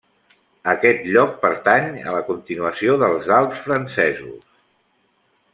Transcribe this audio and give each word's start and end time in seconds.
Aquest 0.71 1.03
lloc 1.15 1.35
pertanya 1.43 2.01
a 2.09 2.15
la 2.17 2.23
continuació 2.31 2.97
dels 3.05 3.31
Alps 3.39 3.63
francesos. 3.69 4.45